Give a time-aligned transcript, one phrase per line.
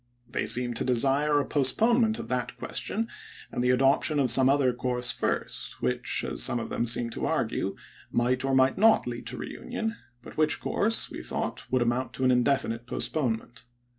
[0.31, 3.07] They seemed to desire a postponement of that question,
[3.51, 7.27] and the adoption of some other course first, which, as some of them seemed to
[7.27, 7.75] argue,
[8.11, 12.25] might or might not lead to reunion; but which course, we thought, would amount to
[12.25, 13.65] an indefinite postponement.